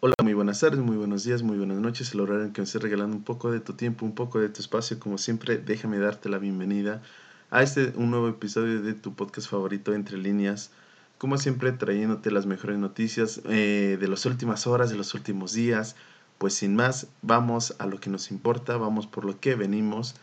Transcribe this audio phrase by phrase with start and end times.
[0.00, 2.14] Hola, muy buenas tardes, muy buenos días, muy buenas noches.
[2.14, 4.48] El horario en que me estés regalando un poco de tu tiempo, un poco de
[4.48, 5.00] tu espacio.
[5.00, 7.02] Como siempre, déjame darte la bienvenida
[7.50, 10.70] a este un nuevo episodio de tu podcast favorito Entre Líneas.
[11.18, 15.96] Como siempre, trayéndote las mejores noticias eh, de las últimas horas, de los últimos días.
[16.38, 20.14] Pues sin más, vamos a lo que nos importa, vamos por lo que venimos.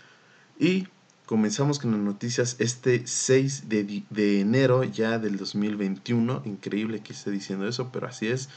[0.58, 0.88] Y
[1.26, 6.44] comenzamos con las noticias este 6 de, de enero ya del 2021.
[6.46, 8.48] Increíble que esté diciendo eso, pero así es.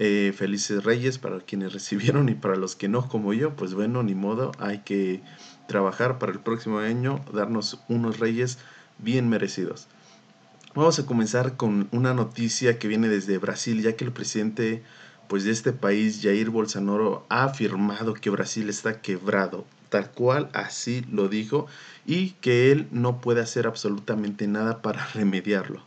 [0.00, 4.02] Eh, felices Reyes para quienes recibieron y para los que no, como yo, pues bueno,
[4.04, 5.20] ni modo, hay que
[5.66, 8.58] trabajar para el próximo año, darnos unos Reyes
[8.98, 9.88] bien merecidos.
[10.74, 14.84] Vamos a comenzar con una noticia que viene desde Brasil, ya que el presidente
[15.28, 21.04] pues de este país, Jair Bolsonaro, ha afirmado que Brasil está quebrado, tal cual así
[21.10, 21.66] lo dijo,
[22.06, 25.82] y que él no puede hacer absolutamente nada para remediarlo.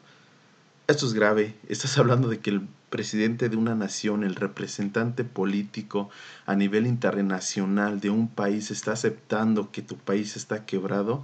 [0.88, 6.12] Esto es grave, estás hablando de que el presidente de una nación, el representante político
[6.45, 11.23] a nivel internacional de un país está aceptando que tu país está quebrado,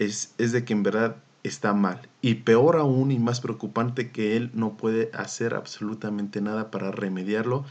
[0.00, 2.08] es, es de que en verdad está mal.
[2.22, 7.64] Y peor aún y más preocupante que él no puede hacer absolutamente nada para remediarlo.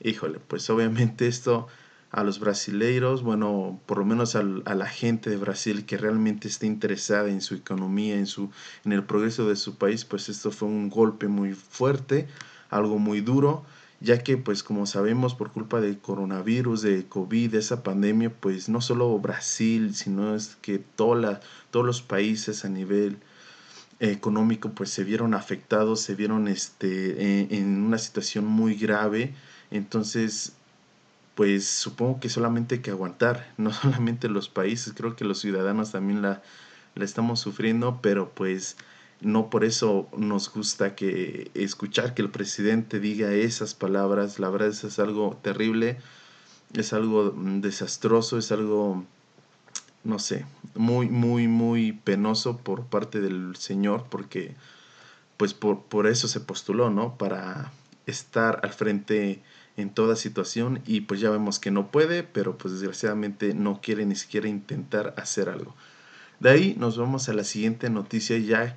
[0.00, 1.68] Híjole, pues obviamente esto
[2.10, 6.64] a los brasileiros, bueno, por lo menos a la gente de Brasil que realmente está
[6.64, 8.50] interesada en su economía, en, su,
[8.84, 12.26] en el progreso de su país, pues esto fue un golpe muy fuerte,
[12.70, 13.64] algo muy duro,
[14.00, 18.70] ya que pues como sabemos por culpa del coronavirus, de COVID, de esa pandemia, pues
[18.70, 23.18] no solo Brasil, sino es que toda todos los países a nivel
[24.00, 29.34] económico pues se vieron afectados, se vieron este, en una situación muy grave,
[29.70, 30.54] entonces
[31.38, 35.92] pues supongo que solamente hay que aguantar, no solamente los países, creo que los ciudadanos
[35.92, 36.42] también la,
[36.96, 38.76] la estamos sufriendo, pero pues
[39.20, 44.66] no por eso nos gusta que escuchar que el presidente diga esas palabras, la verdad
[44.66, 45.98] es algo terrible,
[46.74, 49.04] es algo mm, desastroso, es algo,
[50.02, 50.44] no sé,
[50.74, 54.56] muy, muy, muy penoso por parte del Señor, porque
[55.36, 57.16] pues por, por eso se postuló, ¿no?
[57.16, 57.70] Para
[58.06, 59.40] estar al frente
[59.78, 64.04] en toda situación y pues ya vemos que no puede, pero pues desgraciadamente no quiere
[64.04, 65.74] ni siquiera intentar hacer algo.
[66.40, 68.76] De ahí nos vamos a la siguiente noticia ya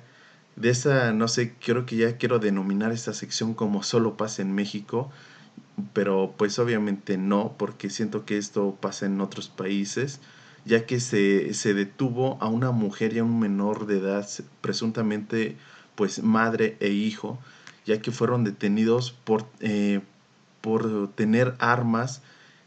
[0.56, 4.54] de esa, no sé, creo que ya quiero denominar esta sección como solo pasa en
[4.54, 5.10] México,
[5.92, 10.20] pero pues obviamente no, porque siento que esto pasa en otros países,
[10.64, 14.28] ya que se, se detuvo a una mujer y a un menor de edad,
[14.60, 15.56] presuntamente
[15.96, 17.38] pues madre e hijo,
[17.86, 20.00] ya que fueron detenidos por, eh,
[20.62, 22.22] por tener armas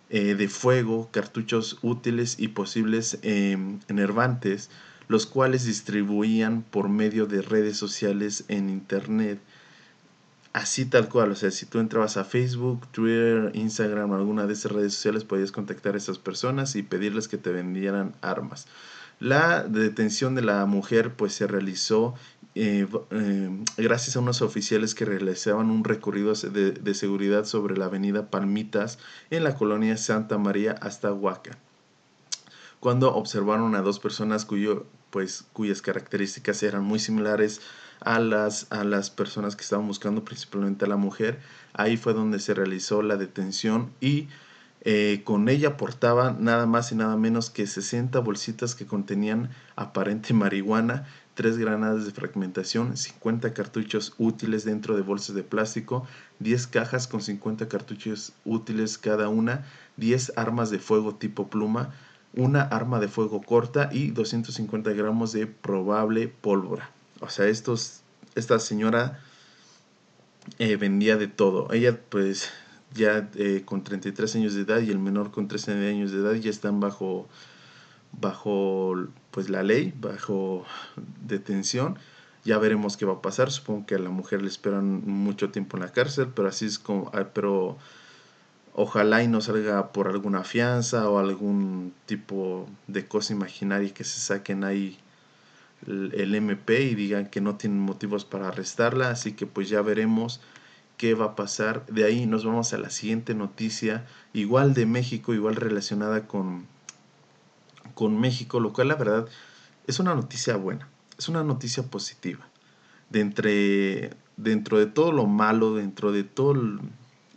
[0.09, 4.69] eh, de fuego, cartuchos útiles y posibles em, enervantes,
[5.07, 9.39] los cuales distribuían por medio de redes sociales en Internet.
[10.53, 14.71] Así tal cual, o sea, si tú entrabas a Facebook, Twitter, Instagram, alguna de esas
[14.71, 18.67] redes sociales, podías contactar a esas personas y pedirles que te vendieran armas.
[19.19, 22.13] La detención de la mujer pues se realizó
[22.55, 28.29] eh, eh, gracias a unos oficiales que realizaban un recorrido de, seguridad sobre la avenida
[28.29, 28.97] Palmitas
[29.29, 31.57] en la colonia Santa María hasta Huaca,
[32.79, 37.59] cuando observaron a dos personas cuyo, pues, cuyas características eran muy similares
[37.99, 41.39] a las, a las personas que estaban buscando, principalmente a la mujer.
[41.73, 44.29] Ahí fue donde se realizó la detención y
[44.87, 50.33] eh, con ella portaba nada más y nada menos que 60 bolsitas que contenían aparente
[50.33, 56.07] marihuana tres granadas de fragmentación, 50 cartuchos útiles dentro de bolsas de plástico,
[56.39, 59.65] 10 cajas con 50 cartuchos útiles cada una,
[59.97, 61.93] 10 armas de fuego tipo pluma,
[62.33, 66.89] una arma de fuego corta y 250 gramos de probable pólvora.
[67.19, 68.01] O sea, estos,
[68.35, 69.19] esta señora
[70.57, 71.71] eh, vendía de todo.
[71.73, 72.49] Ella pues
[72.93, 76.33] ya eh, con 33 años de edad y el menor con 13 años de edad
[76.35, 77.27] ya están bajo
[78.11, 78.95] bajo
[79.35, 80.63] pues la ley, bajo
[81.27, 81.99] detención.
[82.45, 83.51] Ya veremos qué va a pasar.
[83.51, 86.79] Supongo que a la mujer le esperan mucho tiempo en la cárcel, pero así es
[86.79, 87.77] como, ah, pero
[88.73, 94.21] ojalá y no salga por alguna fianza o algún tipo de cosa imaginaria que se
[94.21, 94.97] saquen ahí
[95.85, 99.09] el, el MP y digan que no tienen motivos para arrestarla.
[99.09, 100.39] Así que pues ya veremos
[100.95, 101.85] qué va a pasar.
[101.87, 106.67] De ahí nos vamos a la siguiente noticia, igual de México, igual relacionada con,
[107.95, 109.27] con México, lo cual la verdad
[109.87, 110.87] es una noticia buena,
[111.17, 112.47] es una noticia positiva.
[113.09, 116.55] De dentro de todo lo malo, dentro de todo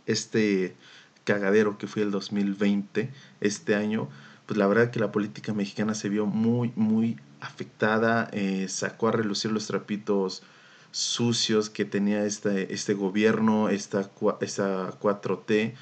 [0.05, 0.75] este
[1.23, 4.09] cagadero que fue el 2020, este año,
[4.45, 9.11] pues la verdad que la política mexicana se vio muy, muy afectada, eh, sacó a
[9.11, 10.43] relucir los trapitos
[10.91, 14.09] sucios que tenía este, este gobierno, esta,
[14.41, 15.75] esta 4T,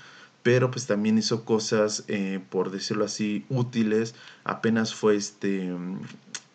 [0.47, 4.15] pero pues también hizo cosas, eh, por decirlo así, útiles.
[4.45, 5.75] Apenas fue, este,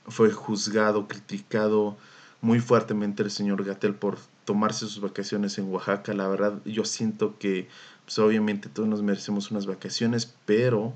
[0.06, 1.98] fue juzgado, criticado
[2.40, 4.16] muy fuertemente el señor Gatel por
[4.46, 6.14] tomarse sus vacaciones en Oaxaca.
[6.14, 7.68] La verdad, yo siento que
[8.06, 10.94] pues, obviamente todos nos merecemos unas vacaciones, pero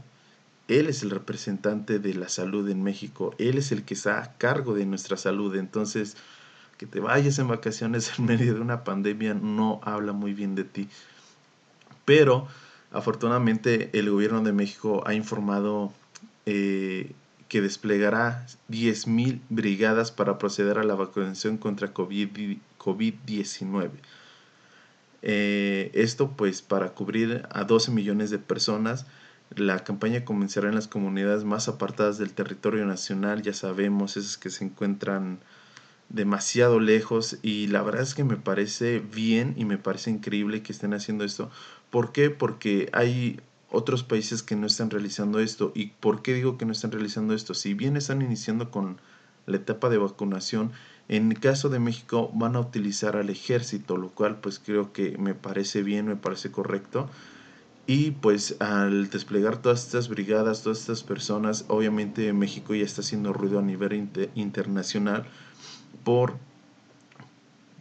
[0.66, 4.38] él es el representante de la salud en México, Él es el que está a
[4.38, 5.54] cargo de nuestra salud.
[5.54, 6.16] Entonces,
[6.78, 10.64] que te vayas en vacaciones en medio de una pandemia no habla muy bien de
[10.64, 10.88] ti.
[12.06, 12.48] Pero,
[12.92, 15.92] afortunadamente, el gobierno de México ha informado
[16.46, 17.12] eh,
[17.48, 23.90] que desplegará 10.000 brigadas para proceder a la vacunación contra COVID-19.
[25.22, 29.06] Eh, esto pues para cubrir a 12 millones de personas
[29.54, 34.50] la campaña comenzará en las comunidades más apartadas del territorio nacional, ya sabemos, esas que
[34.50, 35.38] se encuentran
[36.08, 40.72] demasiado lejos y la verdad es que me parece bien y me parece increíble que
[40.72, 41.50] estén haciendo esto.
[41.90, 42.30] ¿Por qué?
[42.30, 45.72] Porque hay otros países que no están realizando esto.
[45.74, 47.54] ¿Y por qué digo que no están realizando esto?
[47.54, 48.98] Si bien están iniciando con
[49.46, 50.72] la etapa de vacunación,
[51.08, 55.16] en el caso de México van a utilizar al ejército, lo cual pues creo que
[55.18, 57.08] me parece bien, me parece correcto.
[57.86, 63.32] Y pues al desplegar todas estas brigadas, todas estas personas, obviamente México ya está haciendo
[63.32, 65.26] ruido a nivel internacional
[66.04, 66.36] por,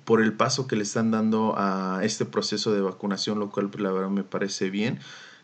[0.06, 3.84] por el paso que le están dando a este proceso de vacunación, lo cual pues,
[3.84, 5.00] la verdad me parece bien.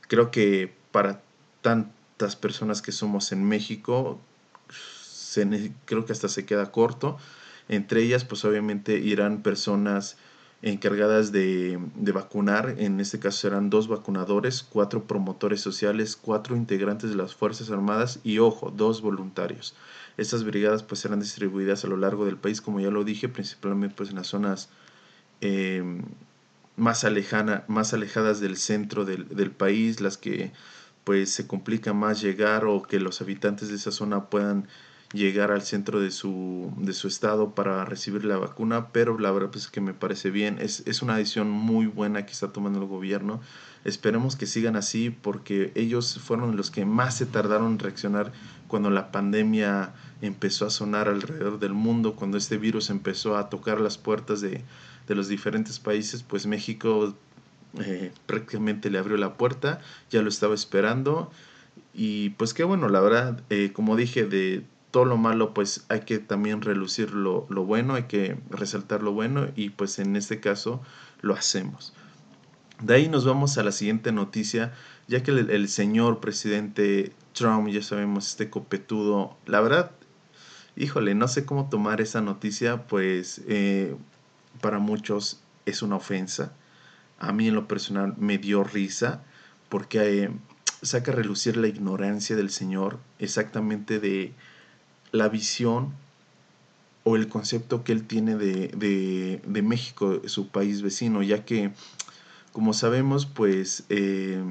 [0.08, 1.22] Creo que para
[1.62, 4.20] tantas personas que somos en México,
[5.86, 7.18] creo que hasta se queda corto.
[7.70, 10.18] Entre ellas, pues obviamente irán personas
[10.62, 11.80] encargadas de,
[12.14, 12.76] vacunar.
[12.78, 18.20] En este caso serán dos vacunadores, cuatro promotores sociales, cuatro integrantes de las Fuerzas Armadas
[18.24, 19.76] y, ojo, dos voluntarios.
[20.18, 23.96] Estas brigadas pues serán distribuidas a lo largo del país, como ya lo dije, principalmente
[23.96, 24.70] pues en las zonas
[25.42, 26.04] em,
[26.76, 30.52] más, alejana, más alejadas del centro del, del país, las que
[31.04, 34.68] pues se complica más llegar o que los habitantes de esa zona puedan
[35.14, 39.52] llegar al centro de su, de su estado para recibir la vacuna, pero la verdad
[39.56, 42.88] es que me parece bien, es, es una decisión muy buena que está tomando el
[42.88, 43.42] gobierno,
[43.84, 48.32] esperemos que sigan así porque ellos fueron los que más se tardaron en reaccionar
[48.72, 53.82] cuando la pandemia empezó a sonar alrededor del mundo, cuando este virus empezó a tocar
[53.82, 54.64] las puertas de,
[55.10, 57.14] de los diferentes países, pues México
[57.80, 61.30] eh, prácticamente le abrió la puerta, ya lo estaba esperando.
[61.94, 66.02] Y pues qué bueno, la verdad, eh, como dije, de todo lo malo, pues hay
[66.02, 70.82] que también relucir lo, bueno, hay que resaltar lo bueno y pues en este caso
[71.20, 71.92] lo hacemos.
[72.82, 74.72] De ahí nos vamos a la siguiente noticia,
[75.10, 79.92] ya que el, señor presidente Trump, ya sabemos, este copetudo, la verdad,
[80.76, 83.96] híjole, no sé cómo tomar esa noticia, pues eh,
[84.62, 86.54] para muchos es una ofensa.
[87.20, 89.24] A mí en lo personal me dio risa
[89.70, 90.32] porque eh,
[90.82, 94.34] saca a relucir la ignorancia del señor exactamente de
[95.12, 95.94] la visión
[97.04, 101.72] o el concepto que él tiene de, de, México, su país vecino, ya que,
[102.52, 104.44] como sabemos, pues eh,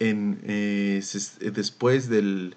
[0.00, 1.02] en, eh,
[1.54, 2.56] después del,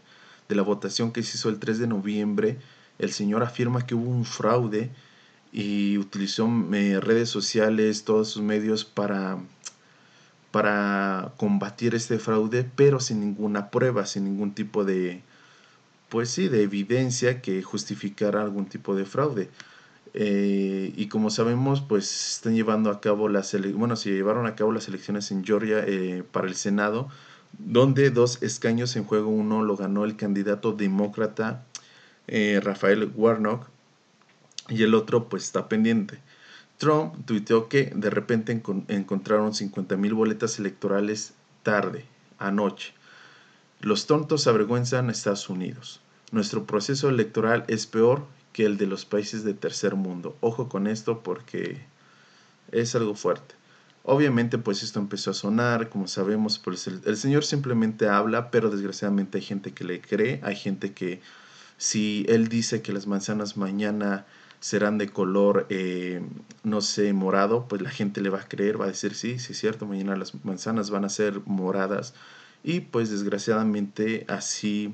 [0.49, 2.57] de la votación que se hizo el 3 de noviembre,
[2.99, 4.89] el señor afirma que hubo un fraude
[5.51, 9.37] y utilizó eh, redes sociales, todos sus medios para,
[10.51, 15.21] para combatir este fraude, pero sin ninguna prueba, sin ningún tipo de,
[16.09, 19.49] pues sí, de evidencia que justificara algún tipo de fraude.
[20.15, 24.71] Eh, y como sabemos, pues están llevando a cabo las bueno, se llevaron a cabo
[24.71, 27.09] las elecciones en Georgia eh, para el Senado,
[27.57, 31.65] donde dos escaños en juego, uno lo ganó el candidato demócrata
[32.27, 33.67] eh, Rafael Warnock
[34.69, 36.19] y el otro pues está pendiente.
[36.77, 42.05] Trump tuiteó que de repente encontraron 50 mil boletas electorales tarde,
[42.39, 42.93] anoche.
[43.81, 46.01] Los tontos avergüenzan a Estados Unidos.
[46.31, 50.35] Nuestro proceso electoral es peor que el de los países de tercer mundo.
[50.41, 51.81] Ojo con esto porque
[52.71, 53.55] es algo fuerte.
[54.03, 59.37] Obviamente pues esto empezó a sonar, como sabemos, pues el, Señor simplemente habla, pero desgraciadamente
[59.37, 61.21] hay gente que le cree, hay gente que
[61.77, 64.25] si Él dice que las manzanas mañana
[64.59, 66.21] serán de color, eh,
[66.63, 69.53] no sé, morado, pues la gente le va a creer, va a decir, sí, sí
[69.53, 72.13] es cierto, mañana las manzanas van a ser moradas.
[72.63, 74.93] Y pues desgraciadamente así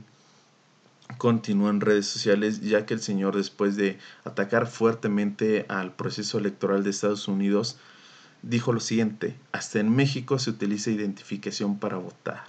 [1.18, 6.84] continúa en redes sociales, ya que el señor después de atacar fuertemente al proceso electoral
[6.84, 7.78] de Estados Unidos,
[8.42, 12.44] dijo lo siguiente, hasta en México se utiliza identificación para votar.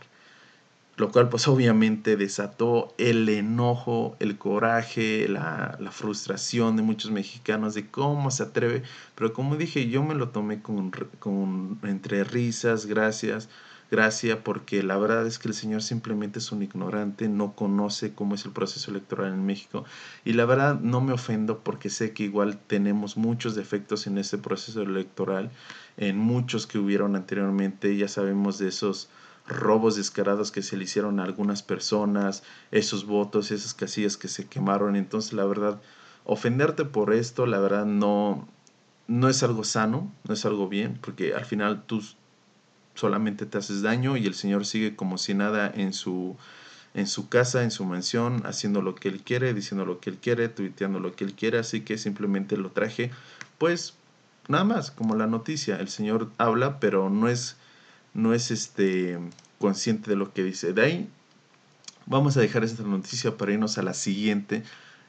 [0.96, 7.86] lo cual pues obviamente desató el enojo, el coraje, la, frustración de muchos mexicanos de
[7.88, 8.82] cómo se atreve,
[9.14, 13.48] pero como dije yo me lo tomé con, con entre risas, gracias,
[13.90, 18.34] gracia, porque la verdad es que el señor simplemente es un ignorante, no conoce cómo
[18.34, 19.84] es el proceso electoral en México.
[20.24, 24.38] Y la verdad no me ofendo porque sé que igual tenemos muchos defectos en ese
[24.38, 25.50] proceso electoral,
[25.96, 29.08] en muchos que hubieron anteriormente, ya sabemos de esos
[29.46, 34.46] robos descarados que se le hicieron a algunas personas, esos votos, esas casillas que se
[34.46, 35.80] quemaron, entonces la verdad
[36.24, 38.46] ofenderte por esto, la verdad no
[39.08, 42.00] no es algo sano, no es algo bien, porque al final tú
[43.00, 46.36] solamente te haces daño y el Señor sigue como si nada en su,
[46.92, 50.18] en su casa, en su mansión, haciendo lo que Él quiere, diciendo lo que Él
[50.18, 53.10] quiere, tuiteando lo que Él quiere, así que simplemente lo traje,
[53.56, 53.94] pues
[54.48, 57.56] nada más, como la noticia, el Señor habla, pero no es,
[58.12, 59.18] no es este,
[59.58, 60.74] consciente de lo que dice.
[60.74, 61.08] De ahí
[62.04, 64.62] vamos a dejar esta noticia para irnos a la siguiente,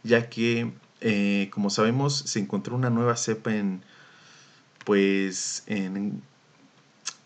[0.04, 0.72] ya que,
[1.02, 3.82] eh, como sabemos, se encontró una nueva cepa en,
[4.86, 6.22] pues, en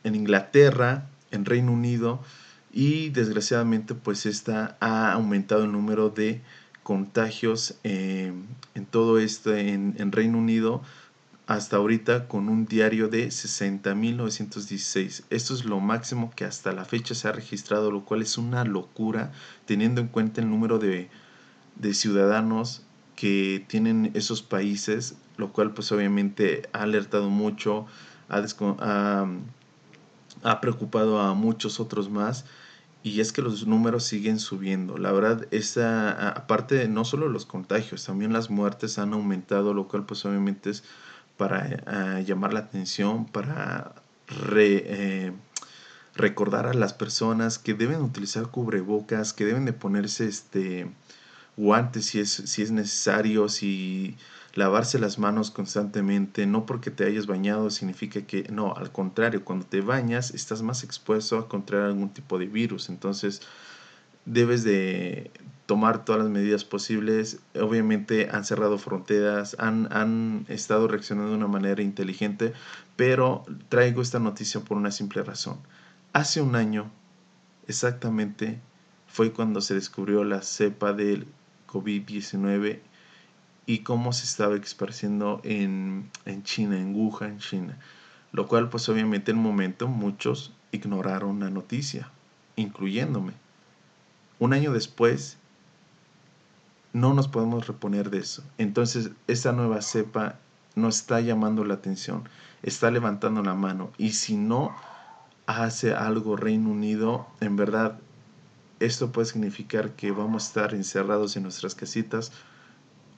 [0.05, 2.21] en Inglaterra, en Reino Unido
[2.71, 6.41] y desgraciadamente pues esta ha aumentado el número de
[6.83, 8.31] contagios eh,
[8.75, 10.83] en todo esto en, en, Reino Unido
[11.47, 15.23] hasta ahorita con un diario de 60.916.
[15.29, 18.63] Esto es lo máximo que hasta la fecha se ha registrado, lo cual es una
[18.65, 19.31] locura
[19.65, 21.09] teniendo en cuenta el número de,
[21.75, 22.83] de ciudadanos
[23.15, 27.85] que tienen esos países, lo cual pues obviamente ha alertado mucho,
[28.27, 28.43] ha,
[28.79, 29.27] ha
[30.45, 32.45] ha preocupado a muchos otros más
[33.03, 34.97] y es que los números siguen subiendo.
[34.97, 40.05] La verdad, esa, aparte no solo los contagios, también las muertes han aumentado, lo cual
[40.05, 40.83] pues obviamente es
[41.37, 43.93] para llamar la atención, para
[44.55, 45.33] eh,
[46.15, 50.87] recordar a las personas que deben utilizar cubrebocas, que deben de ponerse este
[51.57, 54.15] guantes si es, si es necesario, si
[54.55, 59.65] lavarse las manos constantemente, no porque te hayas bañado significa que, no, al contrario, cuando
[59.65, 63.41] te bañas estás más expuesto a contraer algún tipo de virus, entonces
[64.23, 65.29] debes de
[65.65, 71.47] tomar todas las medidas posibles, obviamente han cerrado fronteras, han, han estado reaccionando de una
[71.47, 72.53] manera inteligente,
[72.95, 75.57] pero traigo esta noticia por una simple razón.
[76.13, 76.89] Hace un año,
[77.67, 78.61] exactamente,
[79.07, 81.27] fue cuando se descubrió la cepa del
[81.67, 82.79] COVID-19
[83.65, 87.77] y cómo se estaba esparciendo en, en China, en Wuhan, China.
[88.31, 92.11] Lo cual pues obviamente en el momento muchos ignoraron la noticia,
[92.55, 93.33] incluyéndome.
[94.39, 95.37] Un año después
[96.93, 98.43] no nos podemos reponer de eso.
[98.57, 100.39] Entonces esta nueva cepa
[100.75, 102.27] nos está llamando la atención,
[102.63, 104.75] está levantando la mano y si no
[105.45, 107.99] hace algo Reino Unido, en verdad
[108.79, 112.31] esto puede significar que vamos a estar encerrados en nuestras casitas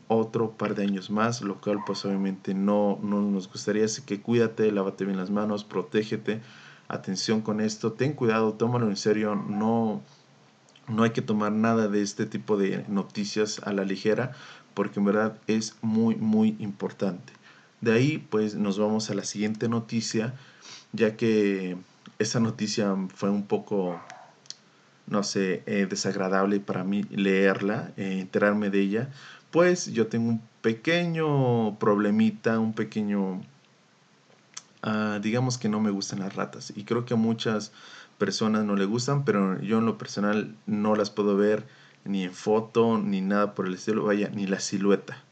[0.08, 4.22] otro par de años más, lo cual pues obviamente no, no nos gustaría, así que
[4.22, 6.42] cuídate, lávate bien las manos, protégete,
[6.88, 10.02] atención con esto, ten cuidado, tómalo en serio, no,
[10.88, 14.32] no hay que tomar nada de este tipo de noticias a la ligera,
[14.74, 17.34] porque en verdad es muy, muy importante.
[17.82, 20.34] De ahí pues nos vamos a la siguiente noticia,
[20.94, 21.78] ya que
[22.20, 24.00] esa noticia fue un poco,
[25.08, 29.10] no sé, eh, desagradable para mí leerla, eh, enterarme de ella,
[29.58, 33.42] pues yo tengo un pequeño problemita, un pequeño...
[34.84, 37.72] Ah, digamos que no me gustan las ratas y creo que a muchas
[38.20, 41.66] personas no le gustan, pero yo en lo personal no las puedo ver
[42.06, 45.24] ni en foto ni nada por el estilo, vaya, ni la silueta.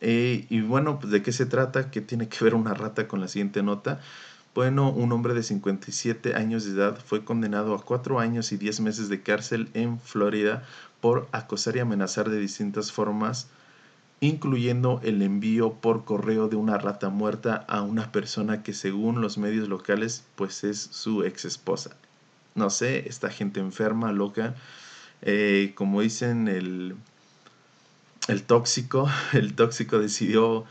[0.00, 3.20] Eh, y bueno, pues de qué se trata, qué tiene que ver una rata con
[3.20, 4.00] la siguiente nota.
[4.52, 8.80] Bueno, un hombre de 57 años de edad fue condenado a 4 años y 10
[8.80, 10.64] meses de cárcel en Florida
[11.00, 13.46] por acosar y amenazar de distintas formas,
[14.18, 19.38] incluyendo el envío por correo de una rata muerta a una persona que según los
[19.38, 21.96] medios locales pues es su ex esposa.
[22.56, 24.56] No sé, esta gente enferma, loca,
[25.22, 26.96] eh, como dicen el,
[28.26, 30.64] el tóxico, el tóxico decidió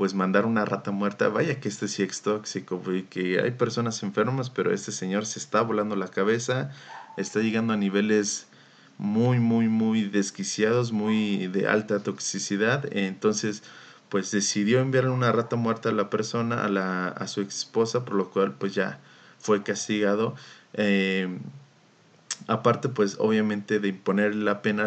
[0.00, 2.80] pues mandar una rata muerta, vaya que este sí es tóxico,
[3.10, 6.70] que hay personas enfermas, pero este señor se está volando la cabeza,
[7.18, 8.46] está llegando a niveles
[8.96, 12.88] muy, muy, muy desquiciados, muy de alta toxicidad.
[12.96, 13.62] Entonces,
[14.08, 18.14] pues decidió enviar una rata muerta a la persona, a, la, a su esposa, por
[18.14, 19.00] lo cual pues ya
[19.38, 20.34] fue castigado.
[20.72, 21.28] Eh,
[22.46, 24.86] aparte, pues obviamente de imponer la pena,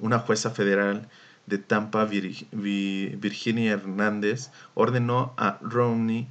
[0.00, 1.08] una jueza federal
[1.48, 6.28] de Tampa, Virginia Hernández, ordenó a Romney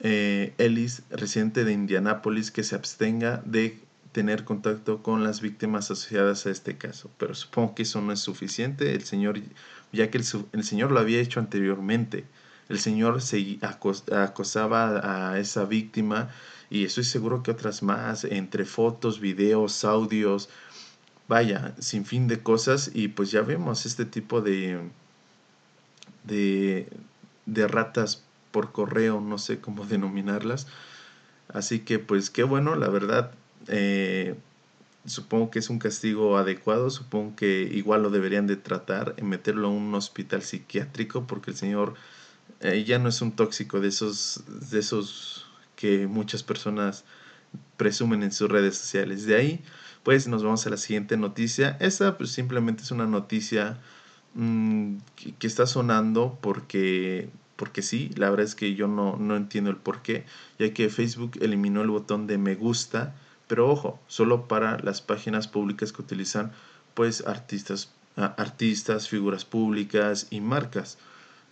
[0.00, 3.78] eh, Ellis, residente de Indianápolis, que se abstenga de
[4.12, 7.10] tener contacto con las víctimas asociadas a este caso.
[7.18, 8.94] Pero supongo que eso no es suficiente.
[8.94, 9.40] El señor,
[9.92, 12.24] ya que el, señor lo había hecho anteriormente,
[12.68, 13.58] el señor se
[14.12, 16.30] acosaba a esa víctima
[16.70, 20.48] y estoy seguro que otras más, entre fotos, videos, audios,
[21.28, 24.80] vaya, sin fin de cosas y pues ya vemos este tipo de,
[26.24, 26.88] de,
[27.46, 30.66] de ratas por correo, no sé cómo denominarlas.
[31.48, 33.32] Así que pues qué bueno, la verdad,
[33.68, 34.34] eh,
[35.06, 39.68] supongo que es un castigo adecuado, supongo que igual lo deberían de tratar, en meterlo
[39.68, 41.94] a un hospital psiquiátrico, porque el señor
[42.60, 47.04] eh, ya no es un tóxico de esos, de esos que muchas personas
[47.76, 49.26] presumen en sus redes sociales.
[49.26, 49.64] De ahí,
[50.04, 51.76] pues nos vamos a la siguiente noticia.
[51.80, 53.78] Esta pues simplemente es una noticia
[54.34, 54.98] mm,
[55.38, 59.76] que, está sonando porque porque sí, la verdad es que yo no, no entiendo el
[59.76, 60.26] por qué,
[60.58, 63.14] ya que Facebook eliminó el botón de me gusta
[63.46, 66.52] pero ojo, solo para las páginas públicas que utilizan
[66.94, 70.98] pues artistas, artistas, figuras públicas y marcas.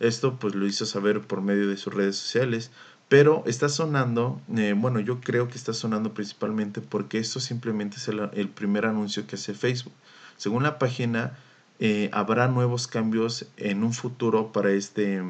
[0.01, 2.71] Esto pues lo hizo saber por medio de sus redes sociales,
[3.13, 8.09] pero está sonando, eh, bueno, yo creo que está sonando principalmente porque esto simplemente es
[8.09, 9.93] el, primer anuncio que hace Facebook.
[10.39, 11.37] Según la página,
[11.79, 15.23] eh, habrá nuevos cambios en un futuro para este,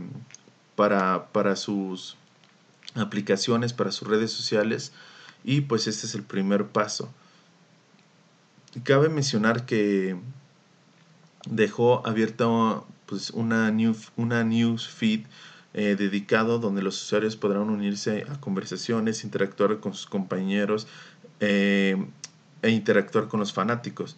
[0.77, 2.17] para, para sus
[2.95, 4.93] aplicaciones, para sus redes sociales
[5.43, 7.13] y pues este es el primer paso.
[8.85, 10.15] Cabe mencionar que
[11.51, 12.47] dejó abierta
[13.07, 15.23] pues, una, new, una news feed
[15.75, 20.87] eh, dedicado donde los usuarios podrán unirse a conversaciones, interactuar con sus compañeros
[21.41, 21.97] eh,
[22.63, 24.17] e interactuar con los fanáticos.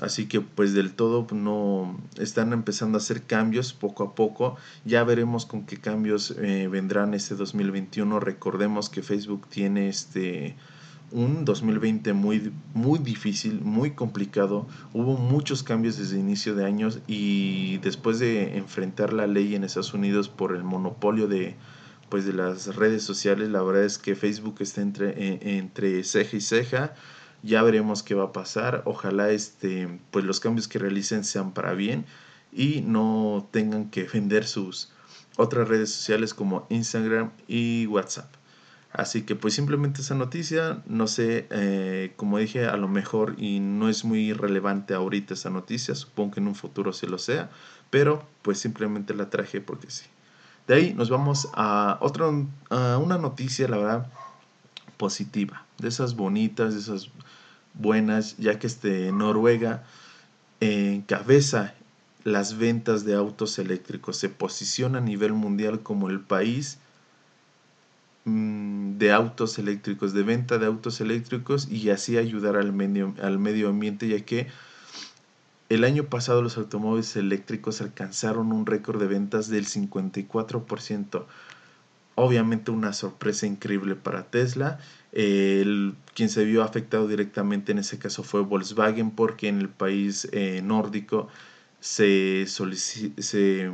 [0.00, 4.56] Así que pues del todo no están empezando a hacer cambios poco a poco.
[4.84, 8.20] Ya veremos con qué cambios eh, vendrán este 2021.
[8.20, 10.56] Recordemos que Facebook tiene este
[11.12, 14.66] un 2020 muy, muy difícil, muy complicado.
[14.92, 19.94] Hubo muchos cambios desde inicio de años y después de enfrentar la ley en Estados
[19.94, 21.56] Unidos por el monopolio de,
[22.08, 26.36] pues, de las redes sociales, la verdad es que Facebook está entre, eh, entre ceja
[26.36, 26.94] y ceja
[27.42, 28.82] ya veremos qué va a pasar.
[28.84, 32.04] Ojalá este, pues los cambios que realicen sean para bien
[32.52, 34.90] y no tengan que vender sus
[35.36, 38.39] otras redes sociales como Instagram y WhatsApp.
[38.92, 43.60] Así que pues simplemente esa noticia, no sé, eh, como dije, a lo mejor y
[43.60, 47.50] no es muy relevante ahorita esa noticia, supongo que en un futuro se lo sea,
[47.90, 50.06] pero pues simplemente la traje porque sí.
[50.66, 52.26] De ahí nos vamos a otra,
[52.70, 54.06] a una noticia, la verdad,
[54.96, 57.10] positiva, de esas bonitas, de esas
[57.74, 59.84] buenas, ya que este, Noruega
[60.60, 61.74] encabeza
[62.24, 66.78] las ventas de autos eléctricos, se posiciona a nivel mundial como el país
[68.24, 73.68] de autos eléctricos, de venta de autos eléctricos y así ayudar al medio, al medio
[73.68, 74.46] ambiente, ya que
[75.68, 81.24] el año pasado los automóviles eléctricos alcanzaron un récord de ventas del 54%.
[82.16, 84.78] Obviamente una sorpresa increíble para Tesla
[85.12, 90.60] quien se vio afectado directamente en ese caso fue Volkswagen porque en el país eh,
[90.62, 91.28] nórdico
[91.80, 93.70] se, se,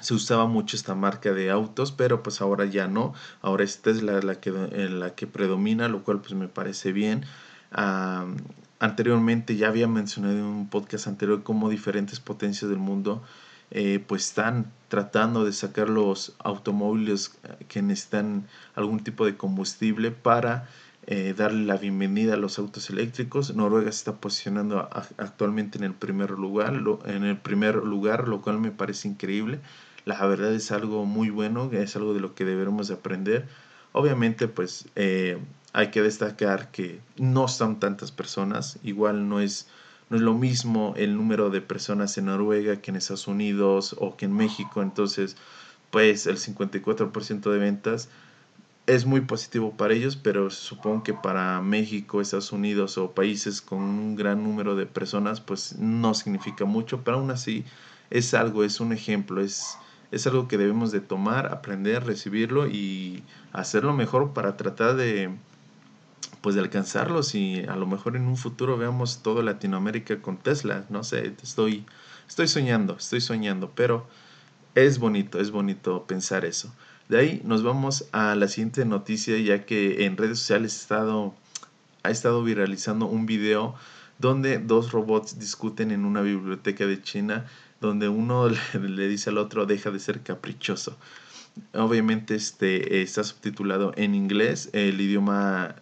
[0.00, 3.14] se, usaba mucho esta marca de autos, pero pues ahora ya no.
[3.42, 7.24] Ahora esta es la, la, que, la que predomina, lo cual pues me parece bien.
[8.80, 13.22] anteriormente ya había mencionado en un podcast anterior cómo diferentes potencias del mundo
[13.70, 20.10] eh, pues están tratando de sacar los automóviles eh, que necesitan algún tipo de combustible
[20.10, 20.68] para
[21.06, 23.54] eh, darle la bienvenida a los autos eléctricos.
[23.54, 28.40] Noruega se está posicionando actualmente en el primer lugar, lo, en el primer lugar, lo
[28.40, 29.60] cual me parece increíble.
[30.08, 33.46] La verdad es algo muy bueno, es algo de lo que debemos de aprender.
[33.92, 34.86] Obviamente, pues
[35.74, 39.68] hay que destacar que no son tantas personas, igual no es
[40.08, 44.16] no es lo mismo el número de personas en Noruega que en Estados Unidos o
[44.16, 45.36] que en México, entonces
[45.90, 48.08] pues el 54% de ventas
[48.86, 53.80] es muy positivo para ellos, pero supongo que para México, Estados Unidos o países con
[53.82, 57.66] un gran número de personas pues no significa mucho, pero aún así
[58.08, 59.76] es algo, es un ejemplo, es,
[60.10, 65.30] es algo que debemos de tomar, aprender, recibirlo y hacerlo mejor para tratar de
[66.40, 70.84] pues de alcanzarlos y a lo mejor en un futuro veamos todo Latinoamérica con Tesla,
[70.88, 71.84] no sé, estoy,
[72.28, 74.06] estoy soñando, estoy soñando, pero
[74.74, 76.72] es bonito, es bonito pensar eso.
[77.08, 81.34] De ahí nos vamos a la siguiente noticia, ya que en redes sociales ha estado,
[82.02, 83.74] ha estado viralizando un video
[84.18, 87.46] donde dos robots discuten en una biblioteca de China,
[87.80, 88.48] donde uno
[88.80, 90.96] le, dice al otro deja de ser caprichoso.
[91.74, 95.76] Obviamente este está subtitulado en inglés, el idioma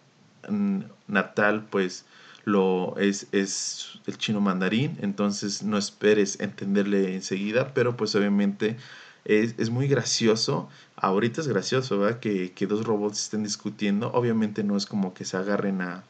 [1.09, 2.07] natal pues
[2.45, 8.77] lo es, es el chino mandarín, entonces no esperes entenderle enseguida, pero pues obviamente
[9.25, 10.69] es, es muy gracioso.
[10.95, 12.21] Ahorita es gracioso, ¿verdad?
[12.21, 14.13] Que, que dos robots estén discutiendo.
[14.13, 16.05] Obviamente no es como que se agarren a,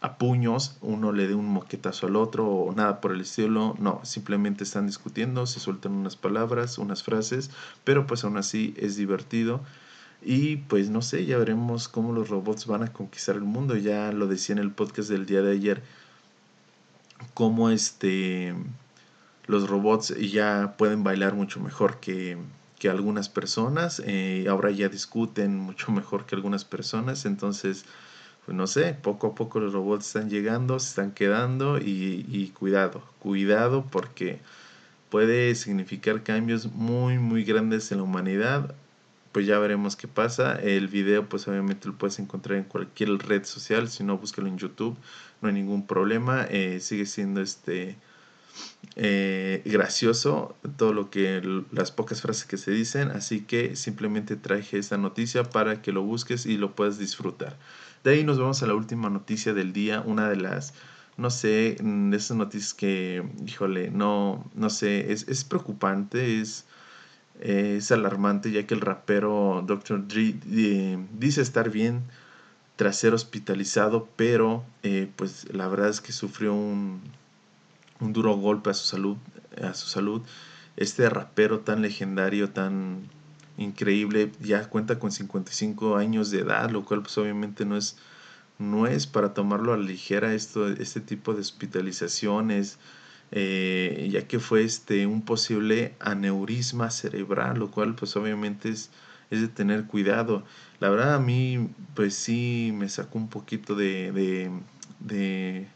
[0.00, 4.00] a puños, uno le dé un moquetazo al otro o nada por el estilo, no,
[4.02, 7.50] simplemente están discutiendo, se sueltan unas palabras, unas frases,
[7.84, 9.60] pero pues aún así es divertido.
[10.22, 14.12] Y pues no sé, ya veremos cómo los robots van a conquistar el mundo, ya
[14.12, 15.82] lo decía en el podcast del día de ayer,
[17.34, 18.54] cómo este
[19.46, 22.38] los robots ya pueden bailar mucho mejor que,
[22.78, 27.84] que algunas personas, eh, ahora ya discuten mucho mejor que algunas personas, entonces
[28.44, 33.02] pues no sé, poco a poco los robots están llegando, se están quedando y, cuidado,
[33.18, 34.40] cuidado porque
[35.10, 38.74] puede significar cambios muy muy grandes en la humanidad.
[39.32, 40.56] Pues ya veremos qué pasa.
[40.60, 44.58] El video pues obviamente lo puedes encontrar en cualquier red social, si no búscalo en
[44.58, 44.96] YouTube,
[45.40, 46.46] no hay ningún problema.
[46.50, 47.96] Eh, sigue siendo este
[48.96, 54.78] eh, gracioso todo lo que las pocas frases que se dicen, así que simplemente traje
[54.78, 57.56] esta noticia para que lo busques y lo puedas disfrutar.
[58.04, 60.74] De ahí nos vamos a la última noticia del día, una de las,
[61.16, 66.66] no sé, de esas noticias que, híjole, no, no sé, es, es preocupante, es,
[67.40, 70.08] es alarmante, ya que el rapero Dr.
[70.08, 72.02] Dre eh, dice estar bien
[72.76, 77.02] tras ser hospitalizado, pero eh, pues la verdad es que sufrió un,
[78.00, 79.16] un duro golpe a su salud,
[79.62, 80.22] a su salud.
[80.76, 83.08] Este rapero tan legendario, tan
[83.58, 87.96] increíble, ya cuenta con 55 años de edad, lo cual pues obviamente no es,
[88.58, 92.78] no es para tomarlo a la ligera esto, este tipo de hospitalizaciones,
[93.32, 98.90] eh, ya que fue este, un posible aneurisma cerebral, lo cual pues obviamente es,
[99.30, 100.44] es de tener cuidado.
[100.80, 104.50] La verdad a mí pues sí me sacó un poquito de, de,
[105.00, 105.68] de,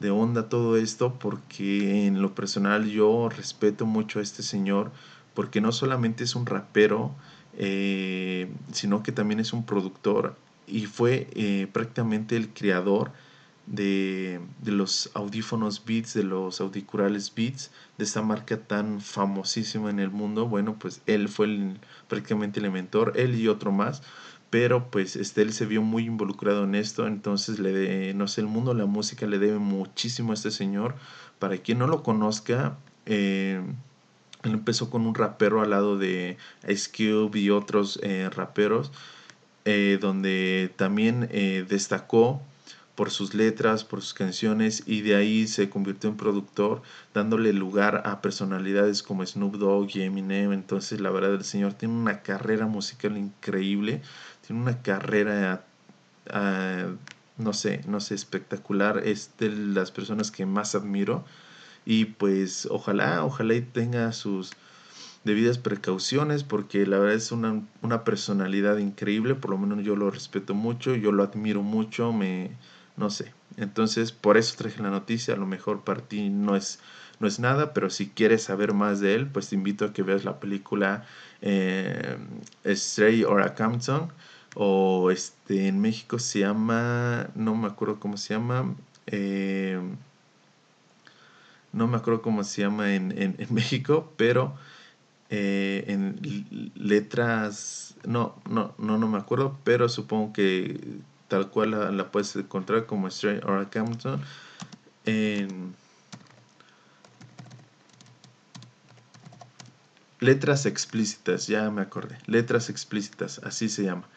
[0.00, 4.90] de onda todo esto porque en lo personal yo respeto mucho a este señor
[5.34, 7.14] porque no solamente es un rapero,
[7.58, 13.12] eh, sino que también es un productor y fue eh, prácticamente el creador
[13.66, 20.10] de, los audífonos Beats, de los auriculares Beats, de esta marca tan famosísima en el
[20.10, 20.46] mundo.
[20.46, 21.74] Bueno, pues él fue
[22.08, 24.02] prácticamente el inventor, él y otro más,
[24.50, 28.40] pero pues este, él se vio muy involucrado en esto, entonces le de, no sé,
[28.40, 30.94] el mundo de la música le debe muchísimo a este señor.
[31.38, 33.60] Para quien no lo conozca, eh,
[34.42, 36.36] él empezó con un rapero al lado de
[36.68, 38.92] Ice Cube y otros eh, raperos,
[39.64, 41.28] eh, donde también
[41.68, 42.40] destacó
[42.96, 46.82] por sus letras, por sus canciones y de ahí se convirtió en productor,
[47.12, 50.52] dándole lugar a personalidades como Snoop Dogg y Eminem.
[50.52, 54.00] Entonces, la verdad, el señor tiene una carrera musical increíble,
[54.46, 55.64] tiene una carrera,
[56.30, 56.86] ah,
[57.38, 59.02] no sé, no sé, espectacular.
[59.04, 61.24] Es de las personas que más admiro
[61.84, 64.52] y pues ojalá, ojalá y tenga sus
[65.24, 70.10] debidas precauciones porque la verdad es una, una personalidad increíble, por lo menos yo lo
[70.10, 72.52] respeto mucho, yo lo admiro mucho, me
[72.96, 73.32] no sé.
[73.56, 76.78] Entonces, por eso traje la noticia, a lo mejor para ti no es
[77.18, 80.02] no es nada, pero si quieres saber más de él, pues te invito a que
[80.02, 81.06] veas la película
[81.40, 82.18] eh,
[82.66, 84.12] Stray or a Campton
[84.58, 88.74] o este en México se llama, no me acuerdo cómo se llama,
[89.06, 89.78] eh,
[91.72, 94.56] no me acuerdo cómo se llama en, en, México, pero
[95.28, 100.80] eh, en letras, no, no, no, no me acuerdo, pero supongo que
[101.28, 104.22] tal cual la, puedes encontrar como Stray or Campton
[105.04, 105.74] en
[110.18, 114.08] letras explícitas, ya me acordé, letras explícitas, así se llama.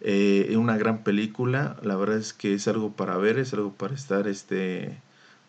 [0.00, 3.94] Eh, una gran película, la verdad es que es algo para ver, es algo para
[3.94, 4.96] estar este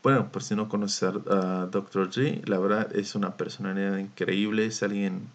[0.02, 2.10] bueno, por si no conoces a, Dr.
[2.10, 5.28] Dre, la verdad es una personalidad increíble, es alguien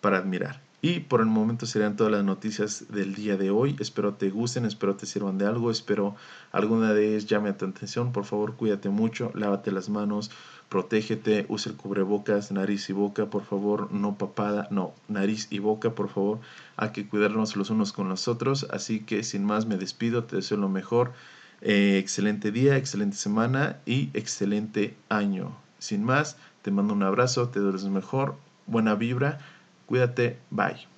[0.00, 0.60] para admirar.
[0.84, 3.74] Y por el momento serían todas las noticias del día de hoy.
[3.80, 6.14] Espero te gusten, espero te sirvan de algo, espero
[6.52, 8.12] alguna de ellas llame a tu atención.
[8.12, 10.30] Por favor, cuídate mucho, lávate las manos,
[10.68, 15.94] protégete, usa el cubrebocas, nariz y boca, por favor, no papada, no, nariz y boca,
[15.94, 16.40] por favor.
[16.76, 18.66] Hay que cuidarnos los unos con los otros.
[18.70, 21.14] Así que sin más me despido, te deseo lo mejor.
[21.62, 25.56] Eh, excelente día, excelente semana y excelente año.
[25.78, 29.38] Sin más, te mando un abrazo, te duermes mejor, buena vibra,
[29.86, 30.93] cuídate, bye.